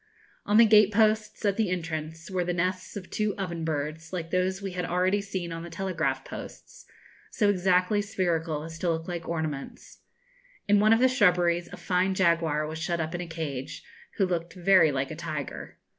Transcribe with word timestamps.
On 0.47 0.57
the 0.57 0.65
gate 0.65 0.91
posts, 0.91 1.45
at 1.45 1.57
the 1.57 1.69
entrance, 1.69 2.31
were 2.31 2.43
the 2.43 2.55
nests 2.55 2.97
of 2.97 3.11
two 3.11 3.35
oven 3.37 3.63
birds, 3.63 4.11
like 4.11 4.31
those 4.31 4.59
we 4.59 4.71
had 4.71 4.83
already 4.83 5.21
seen 5.21 5.51
on 5.51 5.61
the 5.61 5.69
telegraph 5.69 6.25
posts, 6.25 6.87
so 7.29 7.51
exactly 7.51 8.01
spherical 8.01 8.63
as 8.63 8.79
to 8.79 8.89
look 8.89 9.07
like 9.07 9.29
ornaments. 9.29 9.99
In 10.67 10.79
one 10.79 10.91
of 10.91 11.01
the 11.01 11.07
shrubberies 11.07 11.69
a 11.71 11.77
fine 11.77 12.15
jaguar 12.15 12.65
was 12.65 12.79
shut 12.79 12.99
up 12.99 13.13
in 13.13 13.21
a 13.21 13.27
cage, 13.27 13.83
who 14.17 14.25
looked 14.25 14.53
very 14.55 14.91
like 14.91 15.11
a 15.11 15.15
tiger. 15.15 15.77